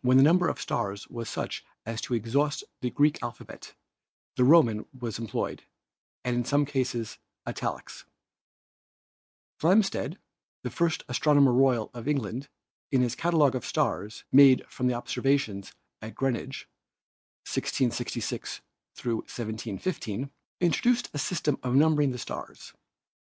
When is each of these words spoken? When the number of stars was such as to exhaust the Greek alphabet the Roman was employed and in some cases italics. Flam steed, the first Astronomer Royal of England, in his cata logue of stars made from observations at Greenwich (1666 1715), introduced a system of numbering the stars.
When 0.00 0.16
the 0.16 0.22
number 0.22 0.48
of 0.48 0.58
stars 0.58 1.06
was 1.08 1.28
such 1.28 1.66
as 1.84 2.00
to 2.00 2.14
exhaust 2.14 2.64
the 2.80 2.88
Greek 2.88 3.22
alphabet 3.22 3.74
the 4.36 4.44
Roman 4.44 4.86
was 4.98 5.18
employed 5.18 5.64
and 6.24 6.34
in 6.34 6.46
some 6.46 6.64
cases 6.64 7.18
italics. 7.46 8.06
Flam 9.58 9.82
steed, 9.82 10.16
the 10.62 10.70
first 10.70 11.02
Astronomer 11.10 11.52
Royal 11.52 11.90
of 11.92 12.08
England, 12.08 12.48
in 12.90 13.02
his 13.02 13.14
cata 13.14 13.36
logue 13.36 13.54
of 13.54 13.66
stars 13.66 14.24
made 14.32 14.66
from 14.66 14.90
observations 14.90 15.74
at 16.00 16.14
Greenwich 16.14 16.66
(1666 17.44 18.62
1715), 18.94 20.30
introduced 20.62 21.10
a 21.12 21.18
system 21.18 21.58
of 21.62 21.74
numbering 21.74 22.12
the 22.12 22.18
stars. 22.18 22.72